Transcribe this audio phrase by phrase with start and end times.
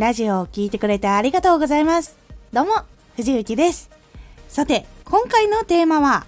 [0.00, 2.16] ラジオを聴いてくれてありがとうございます。
[2.54, 2.72] どうも、
[3.16, 3.90] 藤幸です。
[4.48, 6.24] さて、今回のテーマは、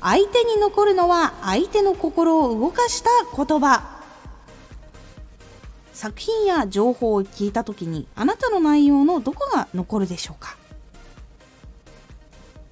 [0.00, 4.00] 相手に残るのは相手の心を動かした言葉。
[5.92, 10.56] 作品や情報を聞いた時にあなたの内容のどこが残るでしょうか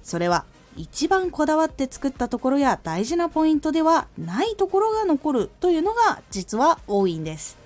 [0.01, 0.45] それは
[0.75, 7.60] 一番こだわって作ったところや大事なポイントではないところが残るというのが実は多いんです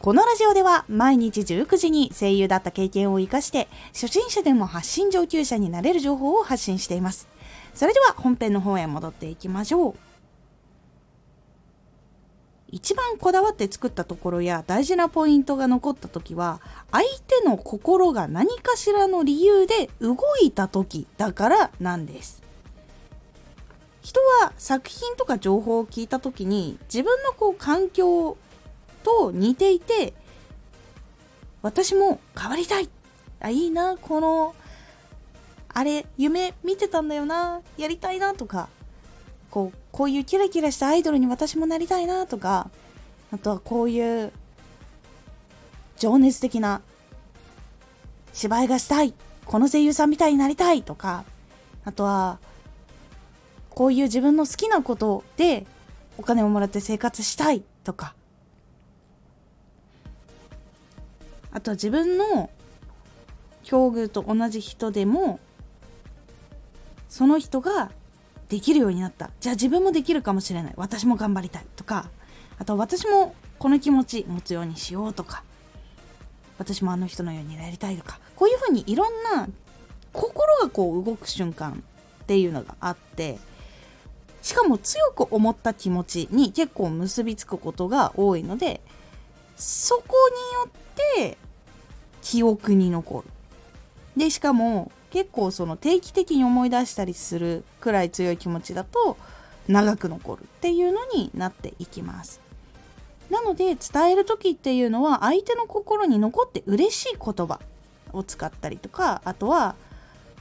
[0.00, 7.28] このラジオでは毎日19時に声優だった経験を活かして初心者でも発信上級者になれる情報を発信しています。
[7.74, 9.94] それでは本編の方へ戻っていきましょう。
[12.68, 16.60] 一番こだわって作ったところや大事なポイントが残った時は
[16.90, 22.42] 相手の心が何かしらの理由で動いた時だからなんです。
[24.02, 28.36] 人は作品とか情報を聞いた時に自分のこう環境
[29.06, 30.14] と似ていて
[31.62, 32.90] 私も変わりたい。
[33.38, 34.54] あいいなこの
[35.68, 38.68] あれ夢見てたんだよなやりたいなとか
[39.50, 42.70] こうこういうキラキラしたアイドルに私もなりたいなとか
[43.30, 44.32] あとはこういう
[45.98, 46.80] 情熱的な
[48.32, 49.12] 芝居がしたい
[49.44, 51.24] この声優さんみたいになりたいとか
[51.84, 52.38] あとは
[53.70, 55.66] こういう自分の好きなことで
[56.16, 58.15] お金をもらって生活したいとか
[61.52, 62.50] あとは自分の
[63.64, 65.40] 境遇と同じ人でも
[67.08, 67.90] その人が
[68.48, 69.30] できるようになった。
[69.40, 70.74] じゃあ自分もできるかもしれない。
[70.76, 72.10] 私も頑張りたいとか。
[72.58, 75.42] あと私もこの気持ち持つようにしようとか。
[76.58, 78.20] 私もあの人のようになりたいとか。
[78.36, 79.48] こういうふうにいろんな
[80.12, 81.82] 心がこう動く瞬間
[82.22, 83.38] っていうのがあって。
[84.42, 88.80] しかも強く思った気持ちに結構結びつくことが多いので
[89.56, 91.38] そこによって
[92.22, 93.30] 記憶に残る。
[94.16, 99.16] でしかも結構その定期的に思い出したりするくらい強い気持ちだと
[99.68, 102.40] 長く残るっていうのになっていきます。
[103.30, 107.60] なので伝える時っていうのは相手の心に残って嬉しい言葉
[108.12, 109.74] を使ったりとかあとは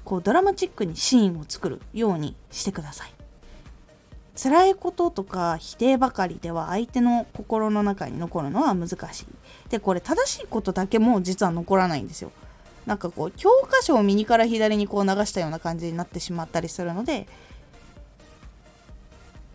[0.03, 3.14] こうドラマチックにシーンを作るようにしてください。
[4.35, 9.25] 辛いこととか否定ばかりでは相手の心の中に残るのは難しい。
[9.69, 12.31] でこれ正しいことだけも実は残らないんですよ。
[12.85, 17.27] なんかこう教科書を右から左にこう流したような感じになってしまったりするので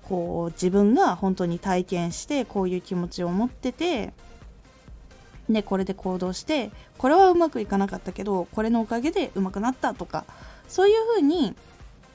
[0.03, 4.13] こう自分が本当に体験してこういう気持ちを持ってて
[5.49, 10.25] でこれで行動してこれはうまくいかなかったけどこれのおかげでうまくなったとか
[10.69, 11.55] そういうふうに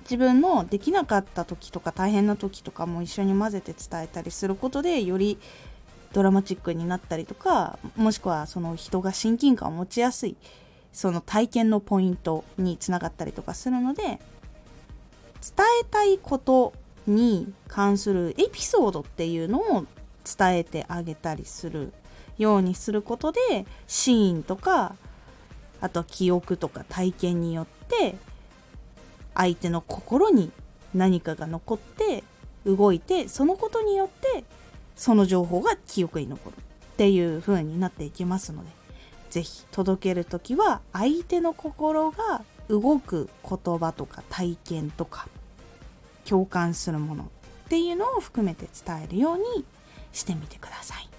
[0.05, 5.39] 自分のできなかった時とか大変な時とかも一緒に混ぜて伝えたりすることでより
[6.13, 10.38] ドラマチックになったりとかもしくはその人が親近感を持ちやすい
[10.93, 14.19] その体験のポイントにつながったりとかするので伝
[15.81, 16.73] えたいこと
[17.07, 19.85] に関するエピソードっていうのを
[20.37, 21.93] 伝えてあげたりする
[22.37, 24.95] ようにすることでシーンとか
[25.81, 28.16] あと記憶とか体験によって
[29.35, 30.51] 相手の心に
[30.94, 32.23] 何かが残って
[32.66, 34.44] 動いてそのことによって
[34.96, 38.69] その情報が記憶に残るっていう風になっていきますので
[39.29, 45.28] ぜひ届ける時は相手の心が動く言葉とか体験とか
[46.23, 47.28] 共感するものっ
[47.67, 49.66] ていうのを含めて伝えるように
[50.13, 51.09] してみてください。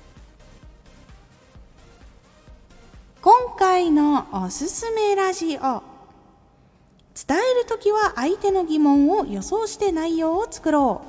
[3.21, 5.83] 今回のおすすめラジオ
[7.29, 11.03] 伝える時は相手の疑問を予想して内容を作ろ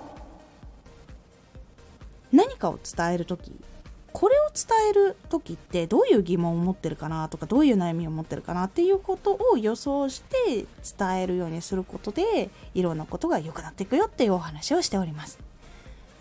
[2.34, 3.52] う何かを伝える時
[4.14, 10.66] これを伝える時ってどういう疑問を持ってるかなとかどういう悩みを持ってるかなっていうことを予想して
[10.98, 15.47] 伝えるようにすることでいろんなことが良くなっていくよっていうお話をしております。